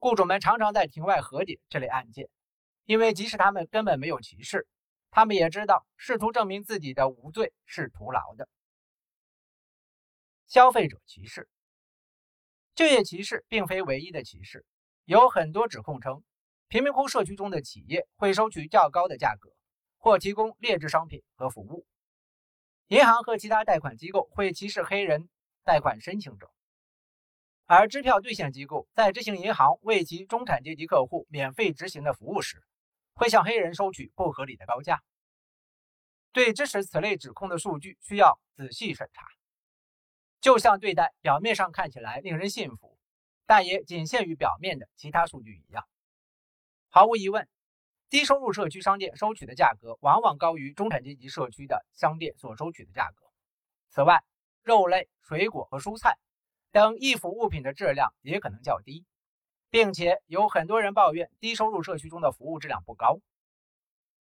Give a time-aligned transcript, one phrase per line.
[0.00, 2.28] 雇主们常常在庭外和解这类案件，
[2.84, 4.68] 因为即使他们根本没有歧视，
[5.10, 8.48] 他们也知道试图证明自己的无罪是徒劳的。
[10.46, 11.48] 消费者歧视，
[12.74, 14.64] 就业歧视并非唯一的歧视，
[15.04, 16.22] 有很多指控称，
[16.68, 19.50] 贫民窟社区中的企业会收取较高的价格，
[19.96, 21.86] 或提供劣质商品和服务。
[22.86, 25.28] 银行和其他贷款机构会歧视黑人
[25.64, 26.50] 贷款申请者。
[27.70, 32.64] 而支票兑现机构在执行银行为其中产阶级客户免费执行的服务时，
[33.12, 35.02] 会向黑人收取不合理的高价。
[36.32, 39.26] 对支持此类指控的数据需要仔细审查，
[40.40, 42.98] 就像对待表面上看起来令人信服，
[43.44, 45.86] 但也仅限于表面的其他数据一样。
[46.88, 47.46] 毫无疑问，
[48.08, 53.26] 低收入社区商店收取的价格往往高于中产阶级社区的商店所收取的价格。
[53.90, 54.24] 此外，
[54.62, 56.16] 肉类、水果和蔬菜。
[56.70, 59.04] 等易腐物品的质量也可能较低，
[59.70, 63.20] 并且有很多人抱怨低收入社区中的服务质量不高。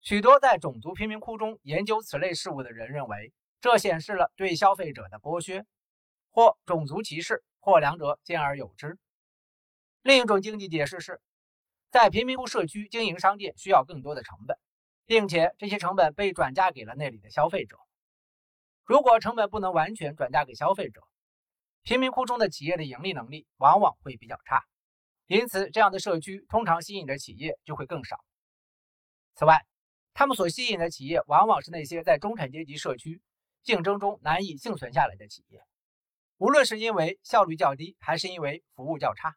[0.00, 5.64] 许多在种族贫民窟中研究此类事物的人认为，这显示了对消费者的剥削，
[6.30, 8.98] 或种族歧视，或两者兼而有之。
[10.02, 11.22] 另一种经济解释是，
[11.90, 14.58] 在贫民窟社区经营商店需要更多的成本，
[15.06, 17.78] 并且这些成本被转嫁给了那里的消费者。
[18.84, 21.00] 如果成本不能完全转嫁给消费者，
[21.84, 24.64] 贫民窟中的企业的盈利能力往往会比较差，
[25.26, 28.24] 因此这样的社区通常吸引的企业就会更少。
[29.34, 29.66] 此外，
[30.14, 33.20] 他们所吸引的企业往往是那些在中产阶级社区
[33.62, 35.60] 竞争中难以幸存下来的企业，
[36.38, 39.36] 无论是因为效率较低，还是因为服务较差。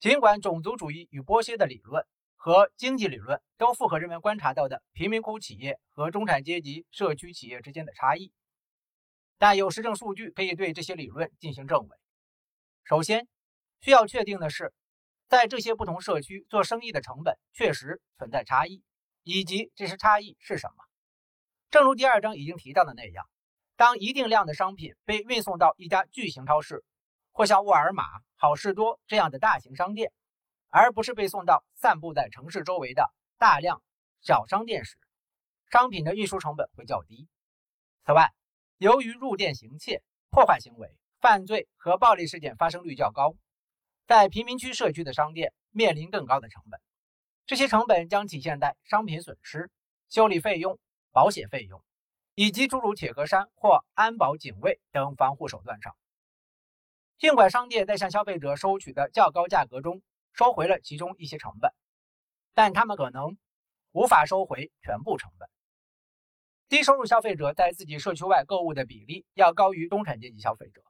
[0.00, 2.06] 尽管种族主义与剥削的理论
[2.36, 8.32] 和经济理论都符合人们观察到的贫民窟企业和中产阶级社区企业之间的差异。
[9.38, 11.96] 但有实证数据可以对这些理论进行证伪。
[12.84, 13.28] 首先，
[13.80, 14.72] 需要确定的是，
[15.28, 18.82] 在这些不同社区做生意的成本确实存在差异，
[19.22, 20.84] 以及这些差异是什么。
[21.70, 23.28] 正如第二章已经提到的那样，
[23.76, 26.82] 当一定量的商品被运送到一家巨型超市，
[27.30, 28.02] 或像沃尔玛、
[28.36, 30.12] 好事多这样的大型商店，
[30.70, 33.82] 而不是被送到散布在城市周围的大量
[34.20, 34.96] 小商店时，
[35.70, 37.28] 商品的运输成本会较低。
[38.04, 38.32] 此外，
[38.78, 40.88] 由于入店行窃、破坏行为、
[41.20, 43.34] 犯罪和暴力事件发生率较高，
[44.06, 46.80] 在贫民区社区的商店面临更高的成本。
[47.44, 49.68] 这些成本将体现在商品损失、
[50.08, 50.78] 修理费用、
[51.10, 51.82] 保险费用，
[52.36, 55.96] 以及诸如铁格栅或安保警卫等防护手段上。
[57.18, 60.02] 尽管商店在向消费者收取的较高价格中
[60.32, 61.72] 收回了其中一些成本，
[62.54, 63.36] 但他们可能
[63.90, 65.48] 无法收回全部成本。
[66.68, 70.82] 低收入消费者在自己社区外购物的比例要高于中产阶级消费者，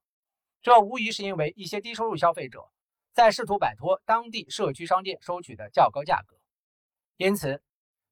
[0.60, 2.68] 这无疑是因为一些低收入消费者
[3.12, 6.36] 在试图摆脱当地社区商店收取的较高价格。
[7.16, 7.62] 因此，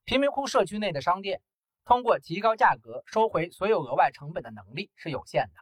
[0.05, 1.43] 贫民窟社区内的商店
[1.85, 5.61] 通过提高价格收回所有额外成本的能力是有限的。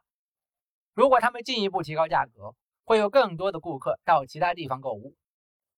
[0.92, 2.54] 如果他们进一步提高价格，
[2.84, 5.16] 会有更多的顾客到其他地方购物，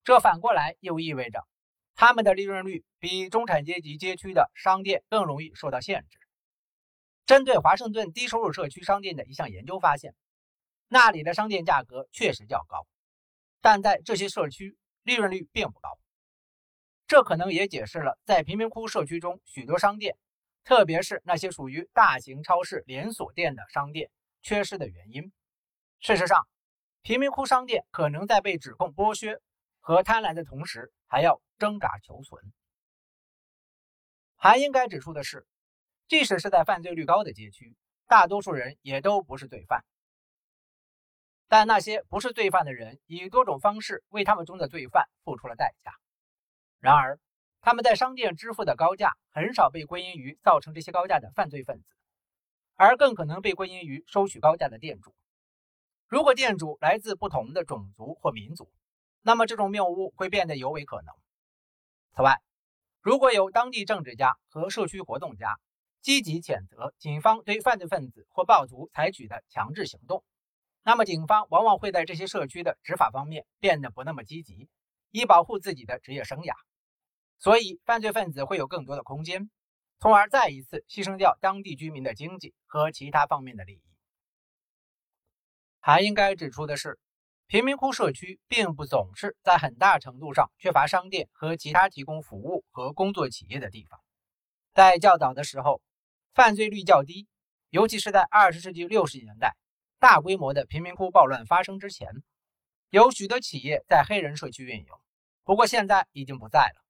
[0.03, 1.47] 这反过来又意味着。
[1.97, 6.19] 他们的利润率比中产阶级街区的商店更容易受到限制。
[7.25, 10.13] 针对华盛顿低收入社区商店的一项研究发现，
[10.87, 12.85] 那里的商店价格确实较高，
[13.61, 15.89] 但在这些社区利润率并不高。
[17.07, 20.15] 这可能也解释了在贫民窟社区中许多商店，
[20.63, 24.11] 特别是那些属于大型超市连锁店的商店
[24.43, 25.31] 缺失的原因。
[25.99, 26.47] 事实上，
[27.01, 29.41] 贫民窟商店可能在被指控剥削
[29.79, 31.41] 和贪婪的同时，还要。
[31.57, 32.53] 挣扎求存。
[34.35, 35.47] 还应该指出的是，
[36.07, 37.75] 即使是在犯罪率高的街区，
[38.05, 39.83] 大多数人也都不是罪犯。
[41.47, 45.93] 但那些不是罪犯的人，以多种方式为他们中的罪犯付出了代价。
[46.79, 47.19] 然而，
[47.61, 51.85] 他们在商店支付的高价很少被归因于造成这些高价的犯罪分子，
[52.75, 55.15] 而更可能被归因于收取高价的店主。
[56.07, 58.71] 如果店主来自不同的种族或民族，
[59.21, 61.15] 那么这种谬误会变得尤为可能。
[62.17, 62.41] 此外，
[62.99, 65.59] 如果有当地政治家和社区活动家
[66.01, 70.23] 积极谴责警方对犯罪分子或暴徒采取的强制行动，
[70.81, 74.67] 那么警方往往会在这些社区的执法方面变得不那么积极，
[75.11, 76.55] 以保护自己的职业生涯。
[77.37, 79.51] 所以，犯罪分子会有更多的空间，
[79.99, 83.83] 从而再一次牺牲掉当地居民的经济和其他方面的利益。
[85.79, 86.97] 还应该指出的是。
[87.49, 94.01] 贫民窟社区并不总是在很大程度上缺乏商店和其他提供服务和工作企业的地方。
[94.73, 95.81] 在较早的时候，
[96.33, 97.25] 犯罪率较低，
[97.69, 99.55] 尤其是在20世纪60年代
[99.97, 102.09] 大规模的贫民窟暴乱发生之前，
[102.89, 104.85] 有许多企业在黑人社区运营，
[105.45, 106.83] 不过现在已经不在了。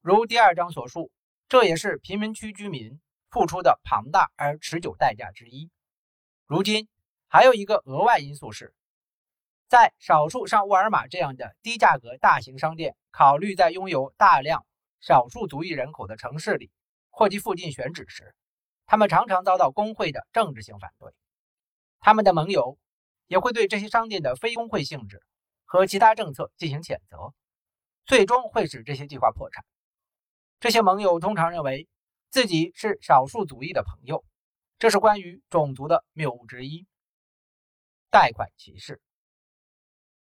[0.00, 1.12] 如第二章所述，
[1.46, 2.98] 这也是贫民区居民
[3.28, 5.70] 付出的庞大而持久代价之一。
[6.46, 6.88] 如今
[7.28, 8.72] 还有一个额外因素是，
[9.70, 14.66] 在少数像沃尔玛这样的低价格大型商店考虑在拥有大量
[14.98, 16.72] 少数族裔人口的城市里
[17.08, 18.34] 或其附近选址时，
[18.86, 21.14] 他们常常遭到工会的政治性反对。
[22.00, 22.78] 他们的盟友
[23.28, 25.22] 也会对这些商店的非工会性质
[25.64, 27.32] 和其他政策进行谴责，
[28.06, 29.64] 最终会使这些计划破产。
[30.58, 31.86] 这些盟友通常认为
[32.28, 34.24] 自己是少数族裔的朋友，
[34.80, 36.88] 这是关于种族的谬误之一。
[38.10, 39.00] 贷款歧视，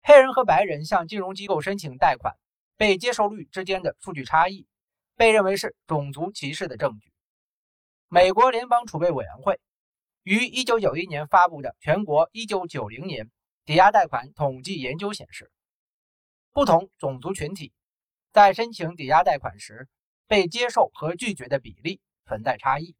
[0.09, 2.37] 黑人和白人向金融机构申请贷款
[2.77, 4.69] 被接受率之间的数据差异，
[5.17, 7.13] 被认为是种族歧视的证据。
[8.07, 9.59] 美国联邦储备委员会
[10.23, 13.33] 于1991年发布的全国1990年
[13.65, 15.51] 抵押贷款统计研究显示，
[16.53, 17.73] 不同种族群体
[18.31, 19.89] 在申请抵押贷款时
[20.29, 22.95] 被接受和拒绝的比例存在差异。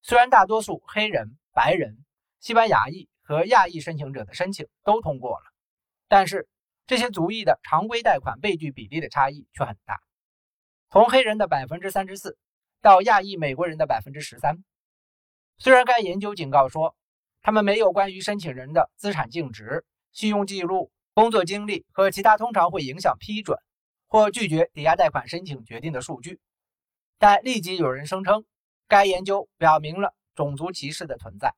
[0.00, 2.02] 虽然大多数黑人、白人、
[2.40, 5.47] 西班牙裔和亚裔申请者的申请都通过了，
[6.08, 6.48] 但是
[6.86, 10.00] 这些族裔的常规贷款被拒比例的差异却很大，
[10.90, 12.36] 从黑人的百分之三十四。
[12.80, 14.62] 到亚裔美国人的百分之十三。
[15.58, 16.94] 虽然该研究警告说，
[17.42, 23.58] 他们没有关于申请人的资产净值、信用记录、工作经历和其他通常会影响批准
[24.06, 26.38] 或拒绝抵押贷款申请决定的数据，
[27.18, 28.44] 但立即有人声称，
[28.86, 31.52] 该研究表明了种族歧视的存在。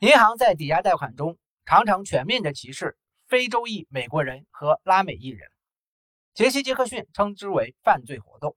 [0.00, 2.96] 银行在抵押贷款中常常全面地歧视
[3.26, 5.50] 非洲裔美国人和拉美裔人。
[6.32, 8.56] 杰西·杰克逊称之为犯罪活动。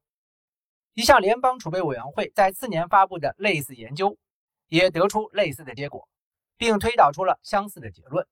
[0.94, 4.16] 一项联邦储备委员会在次年发布的类似研究，
[4.68, 6.08] 也得出类似的结果，
[6.56, 8.28] 并推导出了相似的结论。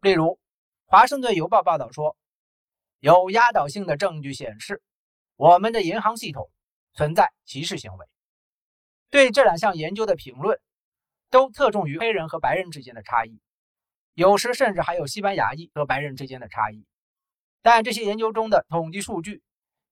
[0.00, 0.24] 例如，
[0.86, 2.16] 《华盛顿邮报》报道说，
[2.98, 4.82] 有压倒性的证据显示，
[5.36, 6.50] 我们的银行系统
[6.94, 8.06] 存在歧视行为。
[9.10, 10.58] 对这两项研究的评论，
[11.30, 13.38] 都侧重于黑人和白人之间的差异，
[14.14, 16.86] 有时甚至还有西班牙裔和白人之间的差异。
[17.62, 19.42] 但这些研究中的统计数据。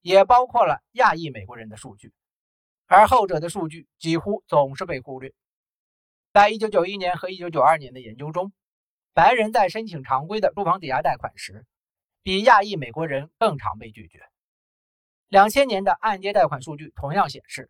[0.03, 2.11] 也包括了亚裔美国人的数据，
[2.87, 5.31] 而后者的数据几乎总是被忽略。
[6.33, 8.51] 在1991年和1992年的研究中，
[9.13, 11.67] 白人在申请常规的住房抵押贷款时，
[12.23, 14.23] 比亚裔美国人更常被拒绝。
[15.29, 17.69] 2000年的按揭贷款数据同样显示，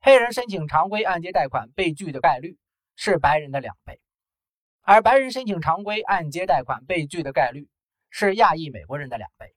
[0.00, 2.56] 黑人申请常规按揭贷款被拒的概率
[2.96, 4.00] 是白人的两倍，
[4.82, 7.68] 而白人申请常规按揭贷款被拒的概率
[8.08, 9.54] 是亚裔美国人的两倍。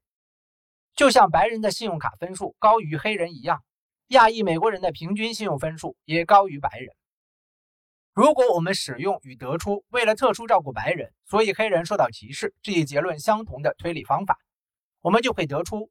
[0.96, 3.64] 就像白人的信用卡分数高于黑人一样，
[4.08, 6.96] 亚裔美国人的平均信用分数也高于白人。
[8.14, 14.38] 如果我们使用与得出为了特殊照顾白人，所以黑人受到歧视这一结论相同的推理方法，
[15.02, 15.90] 我们就会得出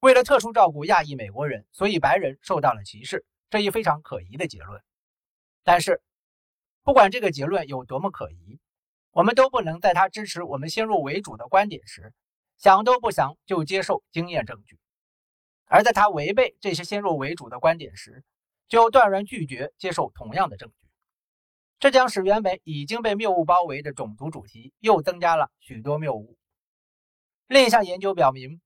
[0.00, 4.82] 为了特殊照顾亚裔美国人，所以白人受到了歧视这一非常可疑的结论。
[5.62, 6.02] 但是，
[6.82, 8.60] 不管这个结论有多么可疑，
[9.14, 12.12] 我们都不能在他支持我们先入为主的观点时。
[12.56, 14.78] 想都不想就接受经验证据，
[15.66, 18.24] 而在他违背这些先入为主的观点时，
[18.68, 20.88] 就断然拒绝接受同样的证据。
[21.80, 26.38] 这将使原本已经被谬误包围的种族主题又增加了许多谬误。
[27.48, 28.60] 另一项研究表明，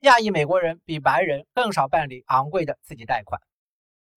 [0.00, 3.42] 亚裔美国人比白人更少办理昂贵的刺激贷款，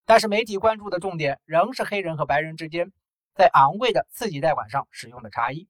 [0.04, 2.92] 但是媒体关注的重点仍是黑人和白人之间
[3.34, 5.68] 在昂贵的刺激贷款上使用的差异。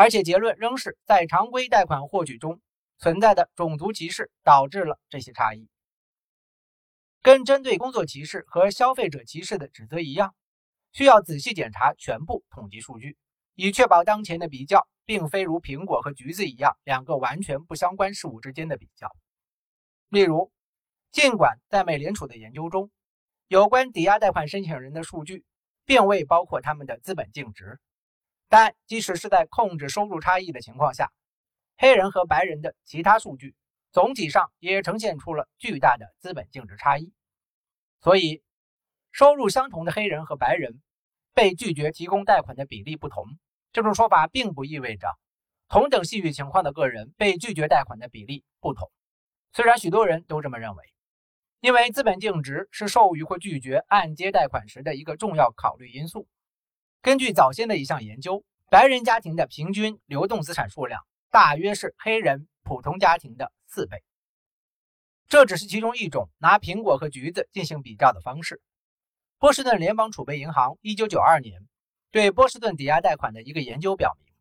[0.00, 2.62] 而且结论仍是在常规贷款获取中
[2.96, 5.68] 存在的种族歧视导致了这些差异。
[7.20, 10.34] 跟针对工作歧视和消费者歧视的指责一样，
[10.92, 13.18] 需要仔细检查全部统计数据，
[13.54, 19.14] 以确保当前的比较并非如苹果和橘子一样两个完全不相关事物之间的比较。
[20.08, 20.50] 例如，
[21.12, 22.90] 尽管在美联储的研究中，
[23.48, 25.44] 有关抵押贷款申请人的数据
[25.84, 27.78] 并未包括他们的资本净值。
[28.50, 31.12] 但即使是在控制收入差异的情况下，
[31.78, 33.54] 黑人和白人的其他数据
[33.92, 37.12] 总体上也呈现出了巨大的资本净值差异。
[38.00, 38.42] 所以，
[39.12, 40.82] 收入相同的黑人和白人
[41.32, 43.24] 被拒绝提供贷款的比例不同，
[43.72, 45.06] 这种说法并不意味着
[45.68, 48.90] 同等信誉情况的个人被拒绝贷款的比例不同。
[49.52, 50.84] 虽然许多人都这么认为，
[51.60, 56.26] 因为资本净值是授予或拒绝按揭贷款时的一个重要考虑因素。
[57.02, 64.04] 根据早先的一项研究，白人家庭的平均流动资产数量大约是黑人普通家庭的四倍。
[65.26, 68.60] 这只是其中一种拿苹果和橘子进行比较的方式。
[69.38, 71.62] 波士顿联邦储备银行1992年
[72.10, 74.34] 对波士顿抵押贷款的一个研究表明，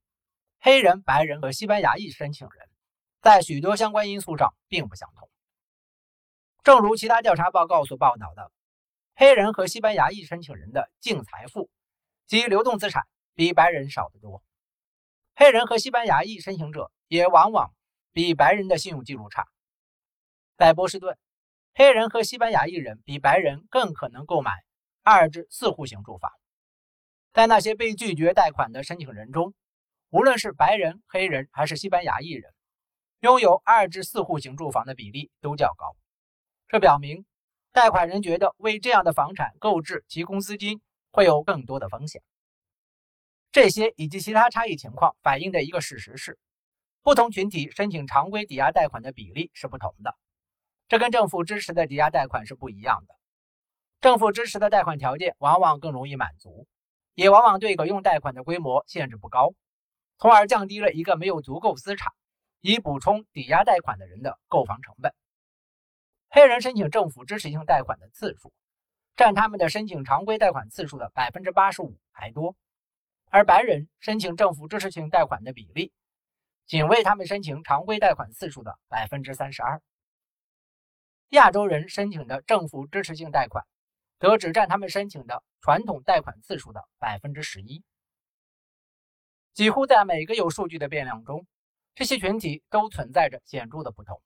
[0.60, 2.68] 黑人、白人和西班牙裔申请人
[3.22, 5.30] 在许多相关因素上并不相同。
[6.62, 8.52] 正如其他调查报告所报道的，
[9.16, 11.70] 黑人和西班牙裔申请人的净财富
[12.30, 14.44] 及流动资产比白人少得多。
[15.36, 17.74] 黑人和西班牙裔申请者也往往
[18.14, 19.48] 比白人的信用记录差。
[20.56, 21.18] 在波士顿，
[21.74, 24.52] 黑人和西班牙裔人比白人更可能购买
[25.02, 26.32] 二至四户型住房。
[27.34, 29.56] 在那些被拒绝贷款的申请人中，
[30.10, 32.54] 无论是白人、黑人还是西班牙裔人，
[33.22, 35.96] 拥有二至四户型住房的比例都较高。
[36.68, 37.26] 这表明，
[37.72, 40.80] 贷款人觉得为这样的房产购置提供资金
[41.12, 42.22] 会有更多的风险。
[43.52, 46.38] 这些以及其他差异情况反映的一个事实是，
[47.02, 50.16] 不同群体申请常规抵押贷款的比例是不同的。
[50.88, 53.16] 这跟政府支持的抵押贷款是不一样的。
[54.02, 56.68] 政府支持的贷款条件往往更容易满足，
[57.16, 59.54] 也往往对可用贷款的规模限制不高，
[60.18, 62.14] 从而降低了一个没有足够资产
[62.62, 65.14] 以补充抵押贷款的人的购房成本。
[66.30, 68.54] 黑人申请政府支持性贷款的次数
[69.20, 72.56] 占他们的申请常规贷款次数的百分之八十五还多，
[73.26, 75.92] 而白人申请政府支持性贷款的比例
[76.66, 79.82] 仅为他们申请常规贷款次数的百分之三十二。
[81.32, 83.66] 亚洲人申请的政府支持性贷款，
[84.20, 87.84] 则只占他们申请的传统贷款次数的百分之十一。
[89.54, 91.46] 几乎在每个有数据的变量中，
[91.94, 94.22] 这些群体都存在着显著的不同。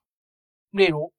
[0.70, 1.12] 例如，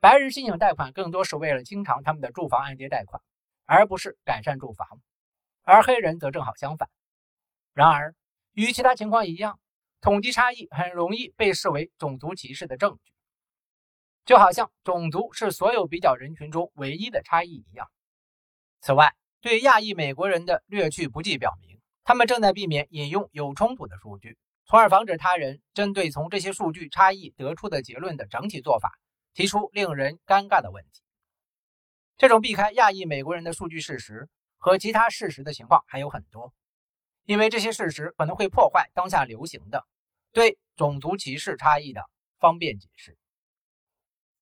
[0.00, 3.22] 白人申请贷款更多是为了清偿他们的住房按揭贷款，
[3.66, 4.86] 而不是改善住房；
[5.62, 6.88] 而黑人则正好相反。
[7.74, 8.14] 然而，
[8.52, 9.60] 与其他情况一样，
[10.00, 13.12] 统计差异很容易被视为种族歧视的证据。
[14.24, 17.86] 就好像种族是所有比较人群中唯一的差异一样。
[18.80, 28.98] 此外，对亚裔美国人的略去不计表明，他们正在避免引用有冲突的数据，从而防止他人针对从这些数据差异得出的结论的整体做法
[29.34, 31.02] 提出令人尴尬的问题。
[32.16, 36.52] 这种避开亚裔美国人的数据事实和其他事实的情况还有很多，
[37.24, 39.86] 因为这些事实可能会破坏当下流行的
[40.32, 43.16] 对种族歧视差异的方便解释。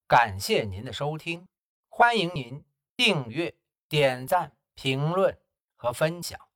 [0.06, 1.46] 感谢您的收听，
[1.88, 2.64] 欢迎您
[2.96, 3.54] 订阅、
[3.88, 5.38] 点赞、评论
[5.76, 6.47] 和分享。